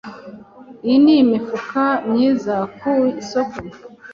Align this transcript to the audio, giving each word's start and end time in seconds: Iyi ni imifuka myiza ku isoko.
Iyi 0.85 0.97
ni 1.03 1.13
imifuka 1.23 1.83
myiza 2.09 2.55
ku 2.79 2.91
isoko. 3.21 3.57